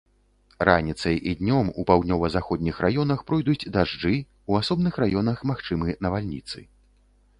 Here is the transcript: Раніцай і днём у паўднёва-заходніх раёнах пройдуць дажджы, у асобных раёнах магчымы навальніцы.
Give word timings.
Раніцай 0.67 1.17
і 1.31 1.33
днём 1.41 1.67
у 1.81 1.85
паўднёва-заходніх 1.91 2.75
раёнах 2.85 3.19
пройдуць 3.27 3.69
дажджы, 3.75 4.15
у 4.55 4.61
асобных 4.61 4.93
раёнах 5.05 5.37
магчымы 5.51 5.87
навальніцы. 6.07 6.59